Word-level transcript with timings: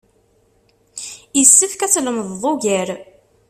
Isefk 1.41 1.79
ad 1.85 1.91
tlemdeḍ 1.93 2.43
ugar. 2.51 2.89